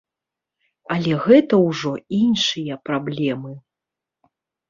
Але 0.93 1.11
гэта 1.25 1.59
ўжо 1.65 1.91
іншыя 2.21 2.79
праблемы. 2.89 3.53